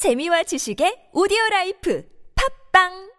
[0.00, 2.03] 재미와 지식의 오디오 라이프
[2.73, 3.11] 팝빵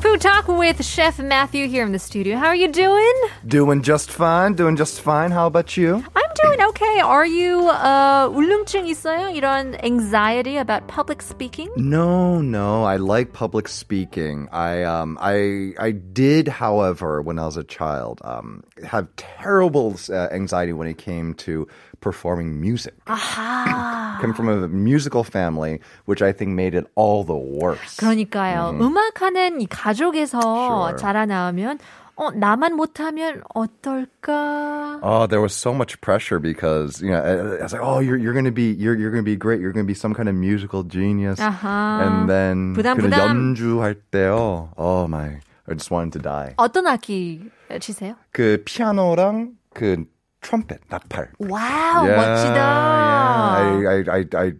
[0.00, 2.36] Food Talk with Chef Matthew here in the studio.
[2.36, 3.14] How are you doing?
[3.46, 4.54] Doing just fine.
[4.54, 5.32] Doing just fine.
[5.32, 6.04] How about you?
[6.14, 6.99] I'm doing okay.
[7.01, 9.29] Are you uh, 울렁증 있어요?
[9.33, 11.69] 이런 anxiety about public speaking?
[11.77, 12.83] No, no.
[12.83, 14.47] I like public speaking.
[14.51, 20.27] I um I I did, however, when I was a child, um have terrible uh,
[20.31, 21.67] anxiety when it came to
[22.01, 22.95] performing music.
[23.05, 24.19] 아하.
[24.21, 27.97] Come from a musical family, which I think made it all the worse.
[27.97, 28.75] 그러니까요.
[28.79, 30.97] 음악하는 이 가족에서 Sure.
[30.97, 31.79] 자라나면
[32.15, 34.99] 어 나만 못하면 어떨까?
[35.01, 38.17] Oh, there was so much pressure because you know I, I was like, oh, you're
[38.17, 39.61] you're gonna be you're you're gonna be great.
[39.61, 41.39] You're gonna be some kind of musical genius.
[41.39, 42.03] 아하.
[42.03, 43.55] And then 부담, 그 부담.
[43.55, 44.69] 연주할 때요.
[44.75, 46.55] Oh my, I just wanted to die.
[46.57, 47.49] 어떤 악기
[47.79, 48.15] 치세요?
[48.33, 50.05] 그 피아노랑 그
[50.41, 51.31] trumpet, 나팔.
[51.39, 52.59] 와우, yeah, 멋지다.
[53.79, 53.89] yeah.
[53.89, 54.53] I, I, I, I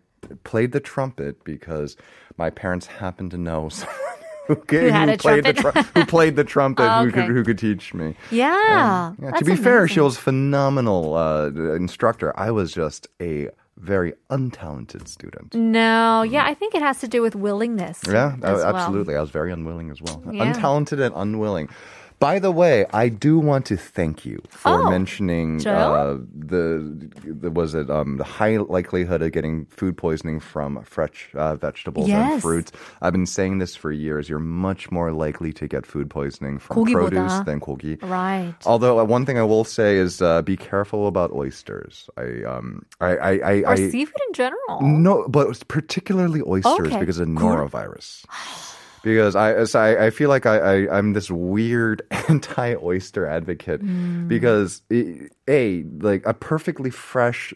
[0.46, 1.98] played the trumpet because
[2.38, 3.68] my parents happened to know
[4.47, 5.87] who, Who a played the trumpet?
[5.95, 8.15] who played the trumpet Oh, who could who could teach me.
[8.31, 9.13] Yeah.
[9.19, 12.39] Yeah, to be fair, she was a phenomenal uh, instructor.
[12.39, 15.55] I was just a very untalented student.
[15.55, 18.01] No, yeah, I think it has to do with willingness.
[18.07, 18.77] Yeah, uh, well.
[18.77, 19.17] absolutely.
[19.17, 20.23] I was very unwilling as well.
[20.31, 20.53] Yeah.
[20.53, 21.69] Untalented and unwilling.
[22.20, 25.72] By the way, I do want to thank you for Oh, mentioning 저요?
[25.72, 26.84] uh, the,
[27.24, 32.12] the was it um, the high likelihood of getting food poisoning from fresh uh, vegetables
[32.12, 32.42] and Yes.
[32.44, 32.74] fruits.
[33.02, 34.28] I've been saying this for years.
[34.28, 37.08] You're much more likely to get food poisoning from 고기보다.
[37.08, 37.96] produce than kogi.
[38.04, 38.52] Right.
[38.68, 42.10] Although uh, one thing I will say is uh, be careful about oysters.
[42.20, 44.84] I um I I I, or I seafood in general.
[44.84, 47.00] no, but particularly oysters Okay.
[47.00, 47.64] because of 굴?
[47.64, 48.28] norovirus.
[49.05, 54.27] Because I, so I, I feel like I, I, I'm this weird anti-oyster advocate Hmm.
[54.29, 57.55] because it, a like a perfectly fresh,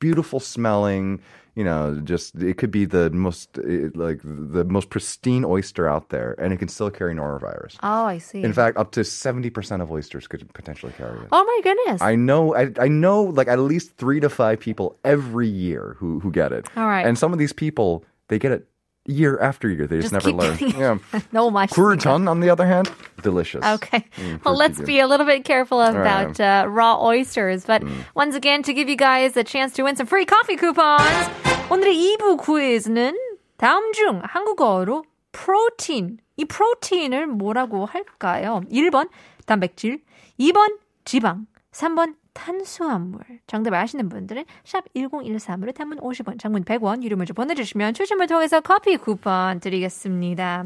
[0.00, 1.20] beautiful smelling,
[1.54, 6.08] you know, just it could be the most eh, like the most pristine oyster out
[6.10, 7.76] there, and it can still carry norovirus.
[7.82, 8.42] Oh, I see.
[8.42, 11.28] In fact, up to seventy percent of oysters could potentially carry it.
[11.32, 12.00] oh my goodness.
[12.00, 16.20] I know, I, I know, like at least three to five people every year who
[16.20, 16.68] who get it.
[16.76, 17.04] All right.
[17.06, 18.68] and some of these people they get it
[19.07, 19.85] year after year.
[19.87, 20.57] They just, Just never keep learn.
[20.57, 20.79] getting it.
[20.79, 20.97] Yeah,
[21.33, 21.75] 너무 맛있어.
[21.75, 22.89] Kurton, on the other hand,
[23.21, 23.63] delicious.
[23.63, 24.05] Okay.
[24.17, 26.63] Mm, well, let's pretty be a little bit careful about right.
[26.63, 27.65] uh, raw oysters.
[27.65, 27.91] But Mm.
[28.15, 31.27] once again, to give you guys a chance to win some free coffee coupons,
[31.69, 33.13] 오늘의 2부 퀴즈는
[33.57, 36.17] 다음 중 한국어로 프로틴.
[36.37, 38.61] 이 프로틴을 뭐라고 할까요?
[38.71, 39.09] 1번
[39.45, 39.99] 단백질,
[40.39, 43.21] 2번 지방, 3번 탄수화물.
[43.47, 48.97] 정답을 아시는 분들은 샵 1013으로 단문 50원, 장문 100원, 유료 문자 보내주시면 추첨을 통해서 커피
[48.97, 50.65] 쿠폰 드리겠습니다.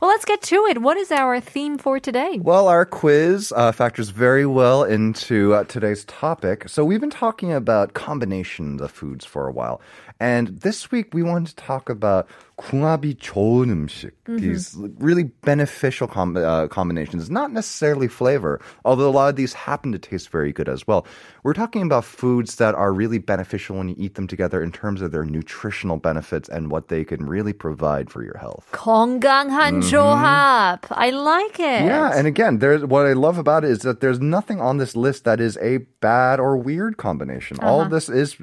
[0.00, 0.78] Well, let's get to it.
[0.82, 2.38] What is our theme for today?
[2.42, 6.68] Well, our quiz uh, factors very well into uh, today's topic.
[6.68, 9.80] So we've been talking about combinations of foods for a while,
[10.20, 12.26] and this week we want to talk about
[12.56, 14.12] 궁합이 좋은 음식.
[14.24, 19.92] These really beneficial com- uh, combinations, not necessarily flavor, although a lot of these happen
[19.92, 21.06] to taste very good as well.
[21.42, 25.02] We're talking about foods that are really beneficial when you eat them together in terms
[25.02, 28.66] of their nutritional benefits and what they can really provide for your health.
[28.72, 30.80] 건강한 조합.
[30.90, 31.84] I like it.
[31.84, 31.86] Mm-hmm.
[31.86, 34.96] Yeah, and again, there's what I love about it is that there's nothing on this
[34.96, 37.58] list that is a bad or weird combination.
[37.60, 38.36] All of this is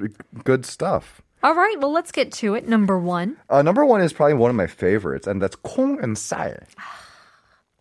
[0.44, 1.20] good stuff.
[1.42, 2.66] All right, well, let's get to it.
[2.68, 6.16] Number one, Uh, number one is probably one of my favorites, and that's 콩 and
[6.16, 6.56] 쌀.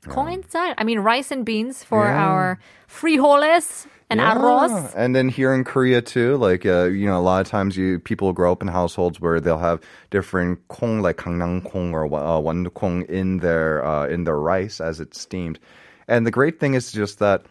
[0.09, 0.73] 콩 and 쌀.
[0.77, 2.25] I mean, rice and beans for Yeah.
[2.27, 4.35] our frijoles and Yeah.
[4.35, 4.93] arroz.
[4.95, 7.99] And then here in Korea too, like uh, you know, a lot of times you
[7.99, 9.79] people grow up in households where they'll have
[10.11, 14.99] different kong, like gangnam kong or uh, kong in their uh, in their rice as
[14.99, 15.57] it's steamed.
[16.09, 17.45] And the great thing is just that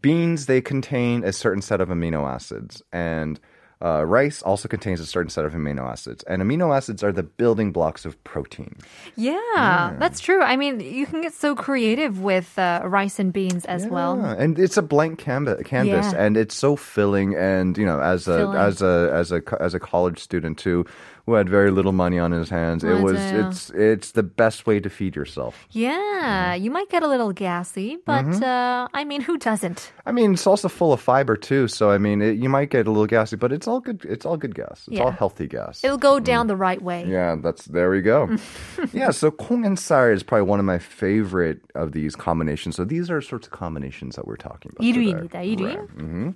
[0.00, 3.40] beans they contain a certain set of amino acids and
[3.81, 7.23] uh, rice also contains a certain set of amino acids and amino acids are the
[7.23, 8.75] building blocks of protein
[9.15, 10.41] Yeah, that's true.
[10.41, 14.19] I mean, you can get so creative with uh, rice and beans as well.
[14.19, 16.23] And it's a blank canvas, canvas, Yeah.
[16.25, 17.35] and it's so filling.
[17.35, 18.57] And you know, as a Filling.
[18.57, 20.85] as a as a as a college student too,
[21.26, 23.46] who had very little money on his hands, it was 맞아요.
[23.46, 25.66] it's it's the best way to feed yourself.
[25.70, 28.42] Yeah, you might get a little gassy, but Mm-hmm.
[28.42, 29.92] uh, I mean, who doesn't?
[30.06, 32.86] I mean, it's also full of fiber too, so I mean, it, you might get
[32.86, 34.04] a little gassy, but it's all good.
[34.04, 34.86] It's all good gas.
[34.88, 35.16] It's all Yeah.
[35.16, 35.84] healthy gas.
[35.84, 37.04] It'll go down the right way.
[37.06, 38.28] Yeah, that's there we go.
[38.92, 42.76] yeah, so kong and sar is probably one of my favorite of these combinations.
[42.76, 44.82] So these are sorts of combinations that we're talking about.
[44.82, 45.14] today.
[45.14, 45.38] 1위입니다.
[45.44, 45.76] 1위.
[45.96, 46.30] hmm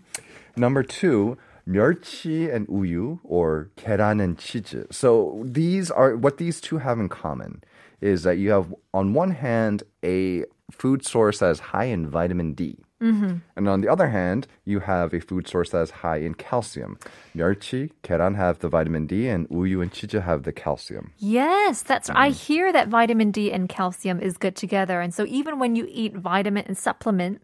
[0.56, 1.36] Number two,
[1.68, 4.92] 멸치 and uyu or 계란 and 치즈.
[4.92, 7.62] So these are what these two have in common
[8.00, 12.52] is that you have on one hand a food source that is high in vitamin
[12.52, 12.78] D.
[13.02, 13.36] Mm-hmm.
[13.56, 16.96] And on the other hand, you have a food source that is high in calcium.
[17.36, 21.12] 멸치, 계란 have the vitamin D, and 우유 and 치즈 have the calcium.
[21.18, 22.16] Yes, that's Mm.
[22.16, 25.00] I hear that vitamin D and calcium is good together.
[25.00, 27.40] And so even when you eat vitamin and supplements,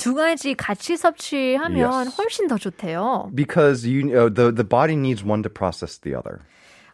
[0.00, 2.08] 두 가지 같이 섭취하면 Mm-hmm.
[2.08, 2.16] Yes.
[2.16, 3.30] 훨씬 더 좋대요.
[3.34, 6.40] Because you know the the body needs one to process the other.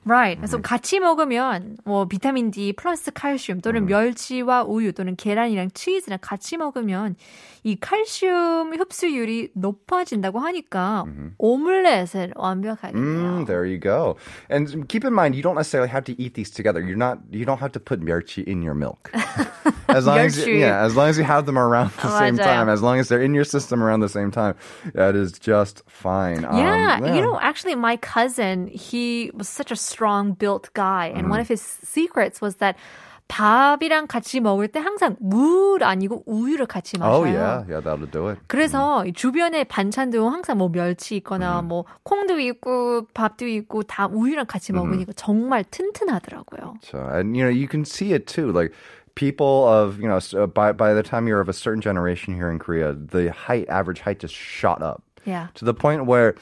[0.06, 0.40] Right.
[0.42, 0.42] Mm-hmm.
[0.42, 3.86] 그래서 같이 먹으면 뭐 비타민 D 플러스 칼슘 또는 음.
[3.86, 7.16] 멸치와 우유 또는 계란이랑 치즈랑 같이 먹으면
[7.64, 11.06] 이 칼슘 흡수율이 높아진다고 하니까
[11.38, 12.98] 오믈렛은 완벽하겠네요.
[12.98, 14.18] Mm, there you go.
[14.50, 16.82] And keep in mind, you don't necessarily have to eat these together.
[16.82, 17.20] You're not.
[17.30, 19.12] You don't have to put 멸치 in your milk.
[19.88, 20.60] As long as you, 멸치.
[20.62, 22.44] yeah, as long as you have them around the same 맞아요.
[22.44, 24.56] time, as long as they're in your system around the same time,
[24.96, 26.44] that is just fine.
[26.46, 31.08] Um, Yeah, you know, actually, my cousin, he was such a strong built guy.
[31.08, 31.30] And Mm-hmm.
[31.32, 32.76] one of his secrets was that
[33.28, 37.16] 밥이랑 같이 먹을 때 항상 물 아니고 우유를 같이 마셔요.
[37.16, 38.42] Oh yeah, yeah, that'll do it.
[38.48, 41.68] 그래서 이 주변에 반찬도 항상 뭐 멸치 있거나 음.
[41.70, 44.84] 뭐 콩도 있고 밥도 있고 다 우유랑 같이 음.
[44.84, 46.76] 먹으니까 정말 튼튼하더라고요.
[46.84, 48.52] So, and you know, you can see it too.
[48.52, 48.74] Like
[49.16, 52.52] people of you know, so by by the time you're of a certain generation here
[52.52, 55.04] in Korea, the height, average height, just shot up.
[55.24, 55.48] Yeah.
[55.54, 56.34] to the point where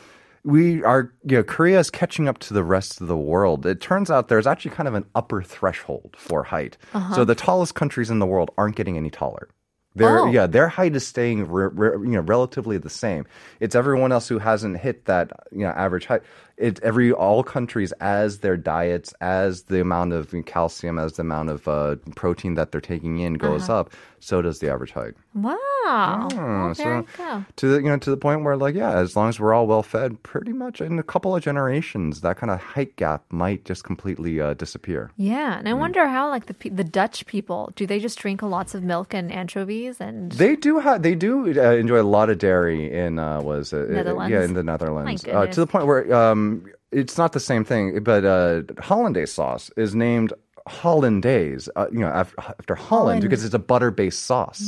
[0.44, 3.64] we are, you know, Korea is catching up to the rest of the world.
[3.64, 6.76] It turns out there's actually kind of an upper threshold for height.
[6.92, 7.24] So uh-huh.
[7.24, 9.48] the tallest countries in the world aren't getting any taller.
[9.96, 10.26] Their Oh.
[10.26, 13.26] yeah, their height is staying re, re, you know relatively the same.
[13.60, 16.22] It's everyone else who hasn't hit that you know average height.
[16.56, 21.50] It every all countries as their diets, as the amount of calcium, as the amount
[21.50, 23.90] of uh, protein that they're taking in goes up,
[24.20, 25.14] so does the average height.
[25.34, 26.28] Wow.
[26.32, 27.44] Hmm, Oh, there you go.
[27.56, 29.66] to the you know to the point where like yeah, as long as we're all
[29.66, 33.64] well fed, pretty much in a couple of generations, that kind of height gap might
[33.64, 35.10] just completely uh, disappear.
[35.16, 35.58] Yeah, Mm.
[35.58, 38.82] and I wonder how like the the Dutch people do they just drink lots of
[38.82, 42.90] milk and anchovies and They do have they do uh, enjoy a lot of dairy
[42.92, 44.30] in uh, was it, Netherlands?
[44.32, 46.43] yeah in the Netherlands uh, to the point where um,
[46.90, 50.32] it's not the same thing, but uh, hollandaise sauce is named
[50.66, 53.22] hollandaise, uh, you know, after, after Holland, Holland.
[53.22, 54.62] because it's a butter-based sauce,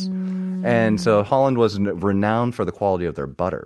[0.64, 1.72] and so Holland was
[2.08, 3.64] renowned for the quality of their butter.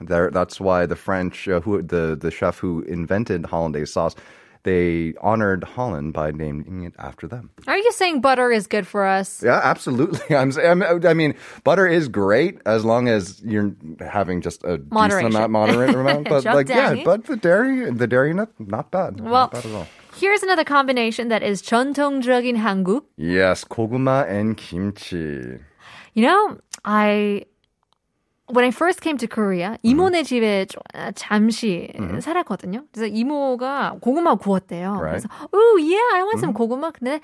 [0.00, 4.14] There, that's why the French, uh, who the the chef who invented hollandaise sauce,
[4.63, 7.51] they honored Holland by naming it after them.
[7.67, 9.41] Are you saying butter is good for us?
[9.41, 10.35] Yeah, absolutely.
[10.35, 13.71] I'm, I'm, I mean, butter is great as long as you're
[14.03, 15.31] having just a Moderation.
[15.31, 16.27] decent amount, moderate amount.
[16.27, 17.05] But like, yeah, 적당히.
[17.05, 19.21] but the dairy, the dairy nut, not bad.
[19.21, 19.87] Well, not bad at all.
[20.19, 23.03] here's another combination that is 전통적인 한국.
[23.15, 25.59] Yes, 고구마 and kimchi.
[26.13, 27.45] You know, I
[28.52, 29.88] when I first came to Korea, Mm-hmm.
[29.90, 31.88] 이모네 집에 좀- 아, 잠시
[32.20, 32.84] 살았거든요.
[32.92, 34.92] 그래서 이모가 고구마 구웠대요.
[35.00, 35.24] Right.
[35.24, 36.90] 그래서 oh yeah, I want some 고구마.
[36.92, 37.20] 근데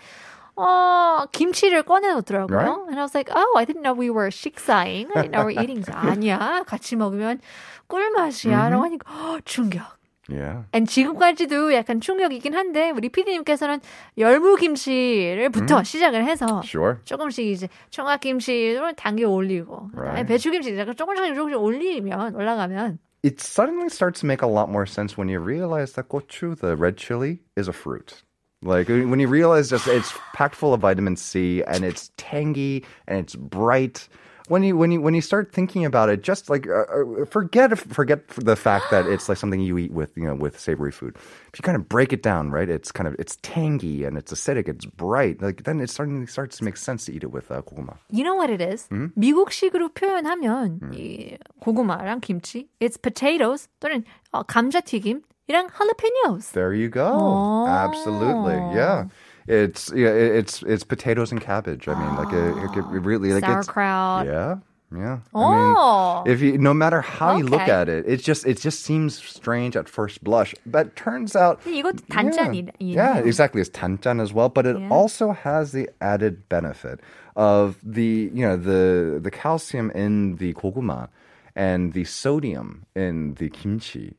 [0.56, 2.56] 어 김치를 꺼내놓더라고요.
[2.56, 2.80] Right.
[2.88, 5.06] And I was like, oh, I didn't know we were 식사ing.
[5.14, 5.84] I didn't know we were eating.
[5.86, 7.40] 아니야, 같이 먹으면
[7.88, 8.68] 꿀맛이야.
[8.70, 9.97] 라고 하니까 어, 충격.
[10.30, 10.64] Yeah.
[10.74, 13.80] And 지금까지도 약간 충격이긴 한데 우리 PD님께서는
[14.18, 16.96] 열무김치를부터 시작을 해서 Sure.
[17.04, 20.26] 조금씩 이제 청각김치를 당겨 올리고 Right.
[20.26, 25.16] 배추김치 약간 조금씩 조금씩 올리면 올라가면 It suddenly starts to make a lot more sense
[25.18, 28.22] when you realize that gochu, the red chili, is a fruit.
[28.62, 33.18] Like when you realize just it's packed full of vitamin C and it's tangy and
[33.18, 34.08] it's bright.
[34.49, 37.79] When you when you when you start thinking about it, just like uh, uh, forget
[37.79, 41.15] forget the fact that it's like something you eat with you know with savory food.
[41.15, 42.67] If you kind of break it down, right?
[42.67, 44.67] It's kind of it's tangy and it's acidic.
[44.67, 45.41] It's bright.
[45.41, 47.95] Like then it suddenly starts to make sense to eat it with uh, 고구마.
[48.11, 48.87] You know what it is?
[48.91, 49.15] Hmm?
[49.15, 56.51] 미국식으로 표현하면 이 고구마랑 김치, it's potatoes 또는 어, 감자튀김이랑 jalapenos.
[56.51, 57.07] There you go.
[57.07, 57.65] Oh.
[57.65, 58.59] Absolutely.
[58.75, 59.05] Yeah.
[59.47, 61.87] It's yeah, it- it's it's potatoes and cabbage.
[61.87, 64.25] I mean, like it, it, it really like Sauerkraut.
[64.25, 64.55] it's yeah.
[64.95, 65.25] Yeah.
[65.33, 66.21] I Oh.
[66.23, 67.71] mean, if you no matter how you look Okay.
[67.71, 71.81] at it, it just it just seems strange at first blush, but turns out 근데
[71.81, 72.77] 이것도 yeah, 단짠이네요.
[72.77, 73.59] yeah, exactly.
[73.59, 74.89] It's tanjan as well, but it Yeah.
[74.93, 77.01] also has the added benefit
[77.35, 81.09] of the you know the the calcium in the koguma
[81.55, 84.13] and the sodium in the kimchi.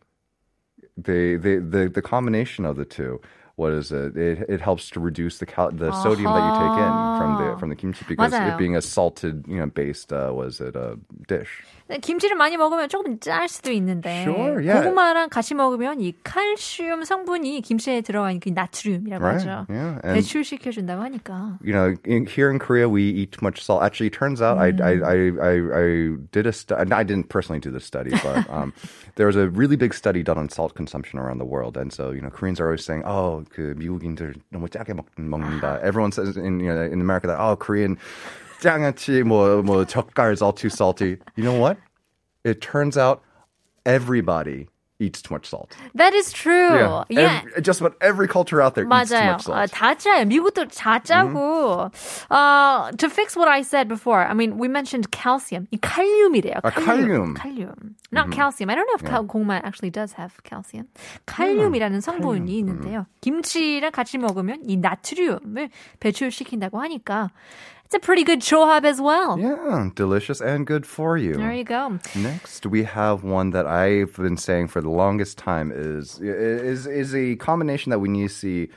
[0.99, 3.21] The the the, the combination of the two.
[3.59, 4.17] What is it?
[4.17, 6.93] It, it helps to reduce the cal- the sodium that you take in
[7.23, 8.51] from the from the kimchi because 맞아요.
[8.55, 10.97] it being a salted, you know, based uh, was it a
[11.29, 11.63] dish.
[11.89, 14.83] 김치를 많이 먹으면 조금 짤 수도 있는데 Sure, yeah.
[14.83, 19.67] 고구마랑 같이 먹으면 이 칼슘 성분이 김치에 들어가는 그 나트륨이라고 Right, 하죠.
[19.71, 21.59] yeah, and- 배출시켜준다고 하니까.
[21.63, 23.85] you know, in, here in Korea, we eat too much salt.
[23.85, 25.87] Actually, it turns out I, I, I, I, I
[26.33, 26.91] did a study.
[26.91, 28.73] I didn't personally do this study, but um,
[29.15, 31.77] there was a really big study done on salt consumption around the world.
[31.77, 35.81] And so, you know, Koreans are always saying, "Oh, 그 미국인들 너무 짜게 먹, 먹는다."
[35.83, 37.97] Everyone says in you know in America that oh, Korean
[38.61, 41.19] 장아찌, 뭐, 뭐, 젓갈 is all too salty.
[41.37, 41.77] You know what?
[42.45, 43.23] It turns out
[43.85, 44.69] everybody
[45.00, 45.72] eats too much salt.
[45.96, 47.04] That is true.
[47.10, 47.42] Yeah.
[47.48, 49.32] Every- just about every culture out there eats too 맞아요.
[49.40, 49.72] much 아, salt.
[49.72, 50.26] 다 짜요.
[50.28, 51.90] 미국도 다 짜고.
[52.30, 55.68] Uh, to fix what I said before, I mean, we mentioned calcium.
[55.72, 56.60] 이 칼륨이래요.
[56.64, 57.34] 아, 칼륨.
[57.36, 57.96] 칼륨.
[58.12, 58.70] Not calcium.
[58.70, 60.88] I don't know if cal- 고구마 actually does have calcium.
[61.26, 63.06] 칼륨이라는 성분이 있는데요.
[63.22, 67.30] 김치랑 같이 먹으면 이 나트륨을 배출시킨다고 하니까
[67.89, 69.39] it's a pretty good 조합 as well.
[69.39, 71.35] Yeah, delicious and good for you.
[71.35, 71.99] There you go.
[72.17, 77.15] Next, we have one that I've been saying for the longest time is is is
[77.15, 78.69] a combination that we need to see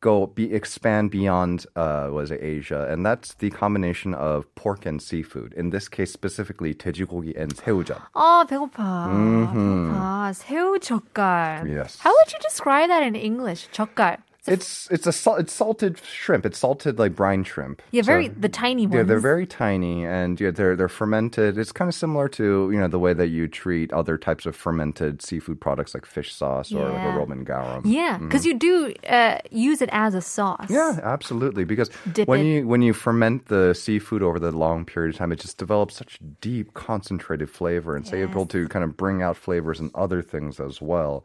[0.00, 5.00] go be expand beyond uh, was it Asia, and that's the combination of pork and
[5.00, 5.52] seafood.
[5.54, 7.98] In this case, specifically 돼지고기 and 새우젓.
[8.14, 9.08] 아, 배고파.
[9.10, 10.32] 배고파.
[10.32, 11.66] 새우 젓갈.
[11.68, 11.98] Yes.
[12.00, 13.68] How would you describe that in English?
[13.72, 14.18] 젓갈.
[14.47, 16.47] It's it's a it's salted shrimp.
[16.47, 17.79] It's salted like brine shrimp.
[17.91, 18.95] Yeah, very So- the tiny ones.
[18.95, 21.59] Yeah, they're very tiny and yeah, they're they're fermented.
[21.59, 24.55] It's kind of similar to you know the way that you treat other types of
[24.55, 27.83] fermented seafood products like fish sauce or like a Roman garum.
[27.85, 30.71] Yeah, because you do uh, use it as a sauce.
[30.71, 31.63] Yeah, absolutely.
[31.63, 32.45] Because Dip when it.
[32.45, 35.95] you when you ferment the seafood over the long period of time, it just develops
[35.95, 40.23] such deep, concentrated flavor, and it's able to kind of bring out flavors and other
[40.23, 41.23] things as well.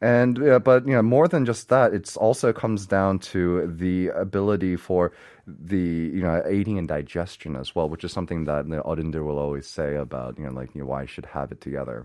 [0.00, 4.08] And yeah, but you know, more than just that, it's also comes down to the
[4.08, 5.10] ability for
[5.46, 9.38] the you know eating and digestion as well, which is something that the 어른들 will
[9.38, 12.04] always say about you know like you know, why you should have it together.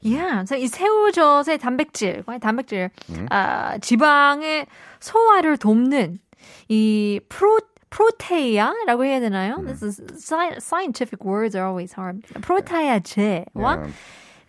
[0.00, 0.44] Yeah.
[0.46, 3.26] 그래서 이 새우젓의 단백질, 단백질, 음.
[3.30, 4.66] 아, 지방의
[5.00, 6.18] 소화를 돕는
[6.70, 7.58] 이 프로
[7.90, 9.56] 프로테이아라고 해야 되나요?
[9.58, 9.66] 음.
[9.66, 12.22] This is sci- scientific words are always hard.
[12.40, 13.92] 프로테아제와 Yeah.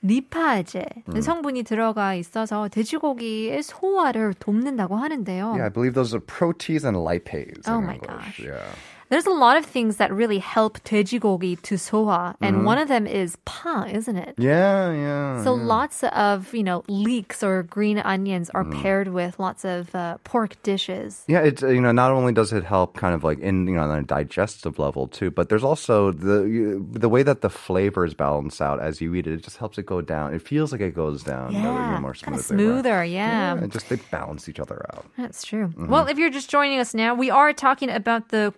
[0.03, 1.21] 리파제 음.
[1.21, 5.47] 성분이 들어가 있어서 돼지고기의 소화를 돕는다고 하는데요.
[5.53, 7.69] Yeah, I believe those are protease and lipase.
[7.69, 8.41] Oh my gosh.
[8.41, 8.67] Yeah.
[9.12, 12.66] There's a lot of things that really help 돼지고기 to 소화, and Mm-hmm.
[12.66, 14.36] one of them is 파, isn't it?
[14.38, 15.44] Yeah, yeah.
[15.46, 15.64] So yeah.
[15.64, 18.82] lots of you know leeks or green onions are Mm.
[18.84, 21.24] paired with lots of uh, pork dishes.
[21.32, 23.76] Yeah, it's uh, you know not only does it help kind of like in you
[23.80, 27.50] know on a digestive level too, but there's also the you- the way that the
[27.50, 29.40] flavors balance out as you eat it.
[29.40, 30.34] It just helps it go down.
[30.36, 32.60] It feels like it goes down uh, you know, Yeah, more kind of smoothly.
[32.60, 32.84] right?
[32.84, 33.00] smoother.
[33.08, 35.08] Yeah, Yeah, it just they balance each other out.
[35.16, 35.72] that's true.
[35.72, 35.88] Mm-hmm.
[35.88, 38.52] Well, if you're just joining us now, we are talking about the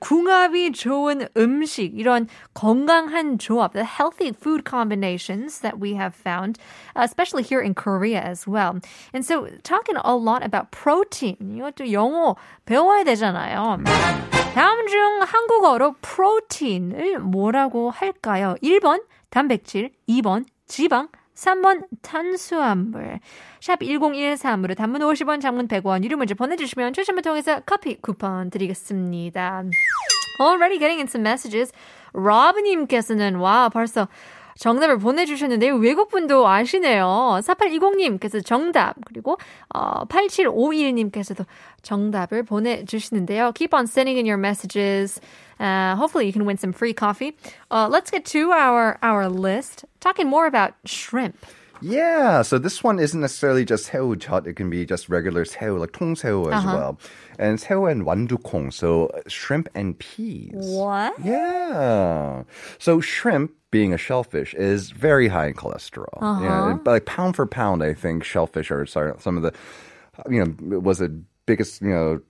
[0.44, 6.58] 궁합이 좋은 음식, 이런 건강한 조합, the healthy food combinations that we have found,
[6.94, 8.76] uh, especially here in Korea as well.
[9.14, 11.36] And so, talking a lot about protein.
[11.40, 12.36] 이것도 영어
[12.66, 13.78] 배워야 되잖아요.
[14.54, 18.54] 다음 중 한국어로 프로틴을 뭐라고 할까요?
[18.62, 23.20] 1번 단백질, 2번 지방, 3번 탄수화물.
[23.60, 29.64] 샵 1013으로 단문 50원, 장문 100원, 유료 문자 보내주시면 추첨을 통해서 커피 쿠폰 드리겠습니다.
[30.39, 31.71] Already getting in some messages.
[32.13, 34.07] 로브님께서는 와 벌써
[34.59, 35.75] 정답을 보내주셨는데요.
[35.75, 37.39] 외국분도 아시네요.
[37.41, 39.37] 4820님께서 정답 그리고
[39.73, 41.45] 어, 8751님께서도
[41.81, 43.53] 정답을 보내주시는데요.
[43.53, 45.21] Keep on sending in your messages.
[45.61, 47.35] Uh, hopefully you can win some free coffee.
[47.71, 49.85] Uh, let's get to our, our list.
[50.01, 51.37] Talking more about shrimp.
[51.83, 54.45] Yeah, so this one isn't necessarily just 새우젓.
[54.45, 56.75] It can be just regular 새우, like 통새우 as Uh-huh.
[56.75, 56.99] well.
[57.37, 60.51] And 새우 and 완두콩, so uh, shrimp and peas.
[60.55, 61.13] What?
[61.23, 62.43] Yeah.
[62.79, 66.19] So shrimp, being a shellfish, is very high in cholesterol.
[66.43, 69.53] Yeah, but like pound for pound, I think shellfish are sorry, some of the,
[70.29, 71.09] you know, was the
[71.45, 72.23] biggest, you know, p-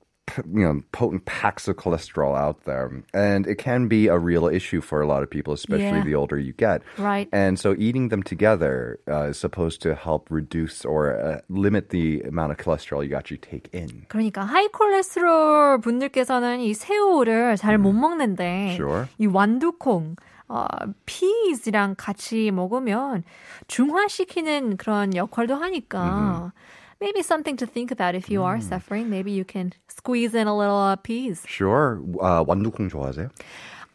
[0.46, 4.80] you know, potent packs of cholesterol out there, and it can be a real issue
[4.80, 6.04] for a lot of people, especially Yeah.
[6.06, 6.84] the older you get.
[7.00, 7.28] Right.
[7.34, 12.22] And so eating them together uh, is supposed to help reduce or uh, limit the
[12.30, 14.06] amount of cholesterol you actually take in.
[14.08, 19.08] 그러니까 하이 콜레스테롤 분들께서는 이 새우를 잘 못 먹는데 Sure.
[19.18, 20.16] 이 완두콩
[20.48, 20.66] 어,
[21.08, 23.24] 피즈랑 같이 먹으면
[23.68, 26.52] 중화시키는 그런 역할도 하니까
[27.00, 29.10] maybe something to think about if you are suffering.
[29.10, 31.44] Maybe you can squeeze in a little uh, peas.
[31.48, 32.02] Sure.
[32.20, 33.30] Uh, 완두콩 좋아하세요?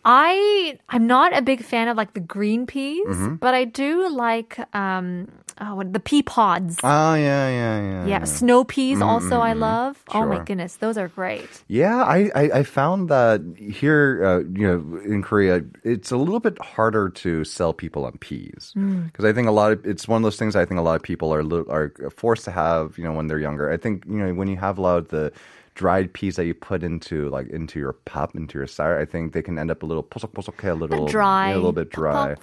[0.04, 3.06] I I'm not a big fan of like the green peas,
[3.40, 5.28] but I do like um
[5.61, 6.77] oh, what, the pea pods.
[6.83, 8.05] Oh, yeah, yeah, yeah.
[8.05, 10.03] yeah, snow peas also I love.
[10.13, 10.43] Oh my Sure.
[10.45, 11.49] goodness, those are great.
[11.67, 16.39] Yeah, I, I, I found that here, uh, you know, in Korea, it's a little
[16.39, 18.73] bit harder to sell people on peas
[19.05, 20.95] because I think a lot of it's one of those things I think a lot
[20.95, 23.71] of people are li- are forced to have, you know, when they're younger.
[23.71, 25.31] I think you know when you have a lot of the
[25.75, 29.33] dried peas that you put into like into your pop into your sour, I think
[29.33, 31.49] they can end up a little posok a little dry.
[31.49, 32.35] yeah, a little bit dry.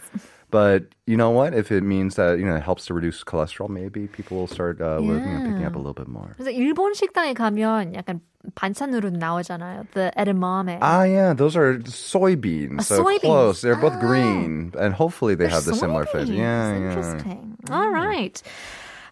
[0.52, 1.54] But you know what?
[1.54, 4.82] If it means that you know it helps to reduce cholesterol, maybe people will start
[4.82, 6.36] uh, you know, picking up a little bit more.
[6.38, 8.20] 그래서 일본 식당에 가면 약간
[8.56, 9.88] 반찬으로 나오잖아요.
[9.94, 10.78] The edamame.
[10.82, 12.80] Ah, yeah, those are soybeans.
[12.80, 13.22] Uh, so soybeans.
[13.22, 13.62] close.
[13.62, 14.04] They're both Ah.
[14.04, 16.28] green, and hopefully they have the similar flavor.
[16.34, 16.38] Soybeans.
[16.38, 16.90] Yeah, yeah.
[16.90, 17.58] Interesting.
[17.72, 18.36] All right.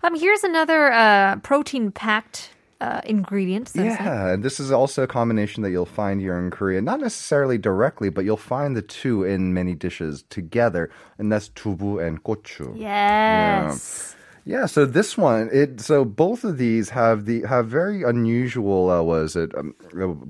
[0.03, 2.51] Um, here's another uh, protein-packed
[2.84, 3.68] uh, ingredient.
[3.68, 3.82] so.
[3.82, 6.82] Yeah, and this is also a combination that you'll find here in Korea.
[6.82, 12.04] Not necessarily directly, but you'll find the two in many dishes together, and that's tubu
[12.04, 12.78] and gochu.
[12.78, 14.13] Yes.
[14.13, 14.13] Yeah,
[14.66, 19.36] so this one, it so both of these have the have very unusual uh, was
[19.36, 19.74] it um,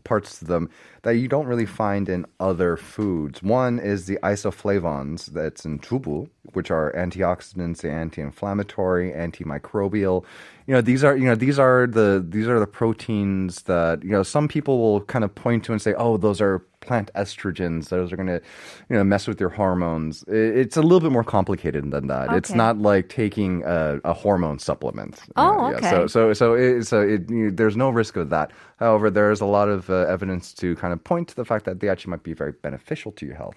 [0.04, 0.71] parts to them
[1.02, 3.42] that you don't really find in other foods.
[3.42, 10.25] One is the isoflavones that's in tubu, which are antioxidants, anti-inflammatory, antimicrobial.
[10.68, 14.11] You know, these are you know these are the these are the proteins that you
[14.11, 17.88] know some people will kind of point to and say, oh, those are plant estrogens.
[17.88, 18.40] Those are going to,
[18.88, 20.24] you know, mess with your hormones.
[20.28, 22.32] It's a little bit more complicated than that.
[22.32, 25.20] It's not like taking a, a hormone supplement.
[25.36, 25.90] Oh, Yeah, okay.
[25.90, 28.50] So, so, so, it, so it, you there's no risk of that.
[28.78, 31.80] However, there's a lot of uh, evidence to kind of point to the fact that
[31.80, 33.54] they actually might be very beneficial to your health.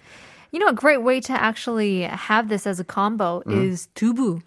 [0.52, 3.62] You know, a great way to actually have this as a combo Mm-hmm.
[3.62, 4.42] is dubu.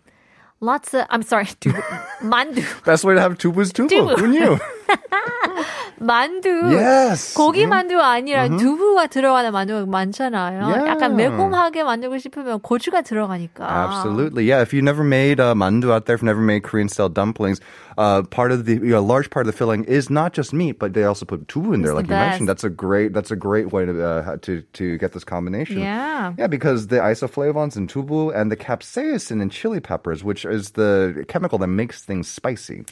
[0.64, 1.82] Lots of, I'm sorry, dubu,
[2.22, 2.64] mandu.
[2.86, 3.90] Best way to have tubu is tubu.
[3.90, 4.18] Tubu.
[4.20, 4.60] Who knew?
[5.99, 6.49] 만두.
[6.71, 7.35] yes.
[7.35, 10.67] 고기 만두 아니라 두부가 들어가는 만두가 많잖아요.
[10.69, 10.87] Yeah.
[10.91, 13.65] 약간 매콤하게 만들고 싶으면 고추가 들어가니까.
[13.67, 14.61] Absolutely, yeah.
[14.63, 17.61] If you never made uh, mandu out there, if you never made Korean style dumplings,
[17.99, 20.53] uh, part of the you know, a large part of the filling is not just
[20.53, 22.47] meat, but they also put tubu in there, It's like the you mentioned.
[22.47, 22.63] best.
[22.63, 25.79] That's a great that's a great way to uh, to to get this combination.
[25.81, 26.35] Yeah.
[26.39, 31.25] yeah, because the isoflavones in tubu and the capsaicin in chili peppers, which is the
[31.29, 32.85] chemical that makes things spicy.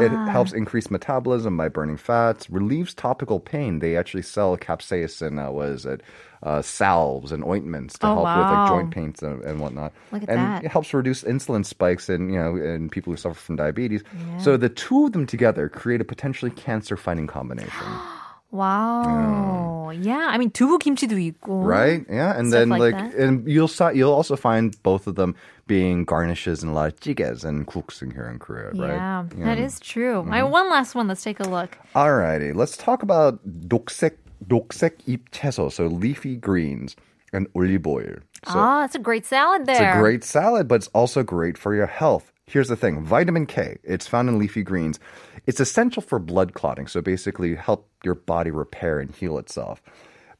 [0.00, 3.79] It helps increase metabolism by burning fats, relieves topical pain.
[3.79, 6.01] They actually sell capsaicin, uh, was it,
[6.43, 9.91] uh, salves and ointments to Oh, help with like joint pains and, and whatnot.
[10.11, 10.63] Look at and that.
[10.63, 14.03] it helps reduce insulin spikes in you know in people who suffer from diabetes.
[14.37, 17.71] So the two of them together create a potentially cancer-fighting combination,
[18.54, 19.90] Wow.
[19.90, 20.26] Yeah.
[20.30, 21.64] I mean, 두부 김치도 있고.
[21.64, 22.04] right?
[22.08, 23.14] Yeah, and Stuff then like like, that.
[23.14, 25.34] and you'll si- you'll also find both of them
[25.66, 28.98] being garnishes in a lot of jigaes and kuks in here in Korea, right?
[28.98, 30.16] Yeah, that is true.
[30.16, 30.32] All Mm-hmm.
[30.32, 31.06] right, one last one.
[31.08, 31.78] Let's take a look.
[31.94, 34.18] Alrighty, let's talk about 녹색
[34.48, 36.96] 녹색 잎 채소, so leafy greens
[37.32, 38.18] and olive oil.
[38.46, 39.76] So ah, it's a great salad there.
[39.76, 42.32] it's a great salad, but it's also great for your health.
[42.47, 43.77] Here's the thing: vitamin K.
[43.83, 44.99] It's found in leafy greens.
[45.45, 49.81] It's essential for blood clotting, so basically help your body repair and heal itself.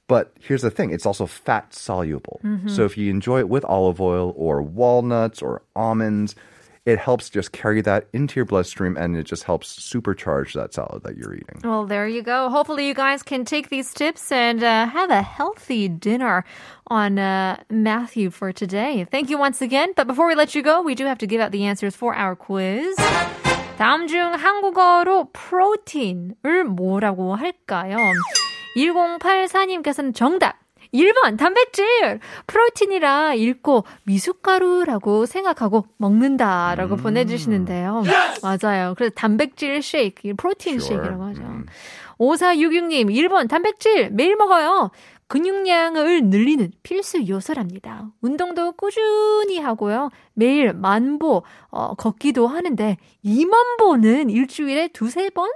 [0.08, 2.42] But here's the thing: it's also fat soluble.
[2.44, 2.70] Mm-hmm.
[2.70, 6.36] So if you enjoy it with olive oil or walnuts or almonds
[6.87, 11.03] It helps just carry that into your bloodstream and it just helps supercharge that salad
[11.05, 11.61] that you're eating.
[11.63, 12.49] Well, there you go.
[12.49, 16.45] Hopefully, you guys can take these tips and uh, have a healthy dinner
[16.89, 19.07] on uh, Matthew for today.
[19.11, 19.93] Thank you once again.
[19.95, 22.15] But before we let you go, we do have to give out the answers for
[22.15, 22.97] our quiz.
[23.77, 27.97] 다음 중 한국어로 프로틴을 뭐라고 할까요?
[28.77, 30.57] 1084님께서는 정답.
[30.96, 38.04] 1번 단백질 프로틴이라 읽고 미숫가루라고 생각하고 먹는다라고 보내주시는데요.
[38.42, 38.94] 맞아요.
[38.96, 40.96] 그래서 단백질 쉐이크, 프로틴 Sure.
[40.96, 41.42] 쉐이크라고 하죠.
[42.18, 44.92] 5466님 1번 단백질 매일 먹어요.
[45.28, 48.06] 근육량을 늘리는 필수 요소랍니다.
[48.22, 50.12] 운동도 꾸준히 하고요.
[50.34, 55.50] 매일 만보 어, 걷기도 하는데 2만 보는 일주일에 두세 번?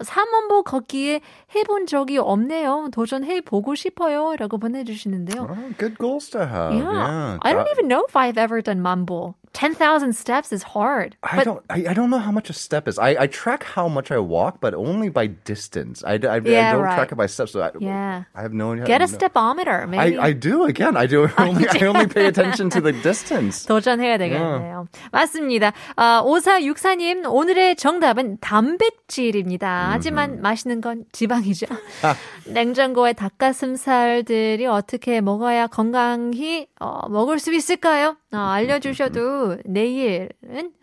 [0.00, 1.20] 4만 보 걷기에
[1.54, 2.88] 해본 적이 없네요.
[2.92, 4.34] 도전해 보고 싶어요.
[4.38, 5.42] 라고 보내주시는데요.
[5.48, 6.72] Oh, good goals to have.
[6.74, 6.90] Yeah.
[6.92, 7.38] Yeah.
[7.42, 9.34] I don't even know if I've ever done mambo.
[9.54, 11.14] 10,000 steps is hard.
[11.22, 11.62] I don't.
[11.70, 12.98] I, I don't know how much a step is.
[12.98, 16.02] I, I track how much I walk, but only by distance.
[16.02, 16.96] I, I, I Yeah, don't right.
[16.98, 17.52] track it by steps.
[17.52, 18.24] So I, Yeah.
[18.34, 18.84] I have no idea.
[18.84, 20.18] get a no- stepometer, maybe.
[20.18, 20.96] I, I do again.
[20.96, 21.30] I do.
[21.38, 23.64] Only, I only pay attention to the distance.
[23.66, 24.88] 도전해야 되겠네요.
[25.12, 25.70] 맞습니다.
[25.94, 29.90] 아, 5464님, 오늘의 정답은 단백질입니다.
[29.92, 31.66] 하지만 맛있는 건 지방 이죠.
[32.46, 38.16] 냉장고에 닭가슴살들이 어떻게 먹어야 건강히 어, 먹을 수 있을까요?
[38.32, 40.28] 어, 알려주셔도 내일은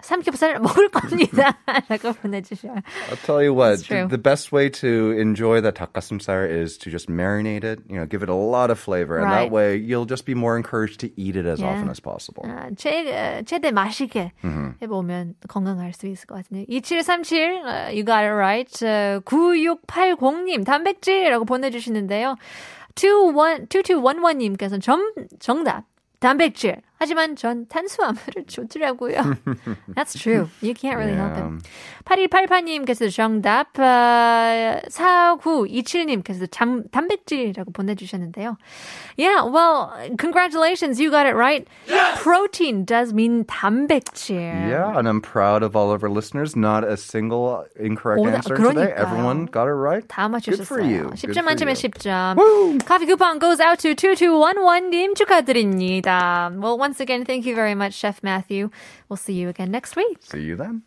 [0.02, 1.58] 삼겹살 먹을 겁니다.
[1.90, 2.76] 라고 보내주셔요.
[3.10, 3.84] I'll tell you what.
[3.88, 7.80] The, the best way to enjoy that 닭가슴살 is to just marinate it.
[7.90, 9.50] You know, give it a lot of flavor, and Right.
[9.50, 11.72] that way you'll just be more encouraged to eat it as Yeah.
[11.76, 12.44] often as possible.
[12.48, 14.32] 아, 최, 어, 최대 맛있게
[14.82, 16.66] 해보면 건강할 수 있을 것 같은데.
[16.68, 18.72] 2737, 어, you got it right.
[18.86, 22.36] 어, 9680님, 단백질이라고 보내주시는데요.
[22.96, 25.86] 21, 2211님께서 정, 정답.
[26.20, 26.82] 단백질.
[27.02, 29.18] 하지만 전 탄수화물을 좋더라고요.
[29.98, 30.50] That's true.
[30.62, 31.66] You can't really help it.
[32.06, 38.56] 8288님께서 정답, 어, 4927님께서 잠, 단백질이라고 보내주셨는데요.
[39.18, 41.00] Yeah, well, congratulations.
[41.02, 41.68] You got it right.
[42.22, 44.38] Protein does mean 단백질.
[44.70, 46.56] Yeah, and I'm proud of all of our listeners.
[46.56, 48.94] Not a single incorrect 오, 나- answer today.
[48.94, 49.02] 그러니까요.
[49.02, 50.08] Everyone got it right.
[50.08, 51.10] 다 Good for you.
[51.10, 51.18] 맞추셨어요.
[51.18, 51.90] Good 10점 for 만점에 you.
[51.90, 52.86] 10점.
[52.86, 56.52] Coffee coupon goes out to 2211님 축하드립니다.
[56.62, 58.71] Well, once again, thank you very much, Chef Matthew.
[59.09, 60.19] We'll see you again next week.
[60.21, 60.83] See you then.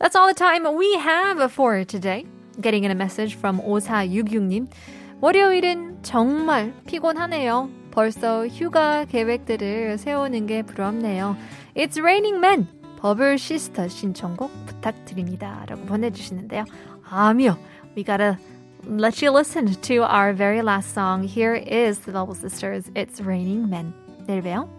[0.00, 2.26] That's all the time we have for today.
[2.60, 4.68] Getting in a message from 5466님.
[5.20, 7.70] 월요일은 정말 피곤하네요.
[7.90, 11.36] 벌써 휴가 계획들을 세우는 게 부럽네요.
[11.76, 12.68] It's Raining Men.
[12.98, 15.64] 버블 시스터 신청곡 부탁드립니다.
[15.66, 16.64] 라고 보내주시는데요.
[17.08, 17.58] 아미요.
[17.96, 18.36] We gotta
[18.86, 21.26] let you listen to our very last song.
[21.26, 22.90] Here is the Bubble Sisters.
[22.94, 23.92] It's Raining Men.
[24.26, 24.73] 내일 봬요.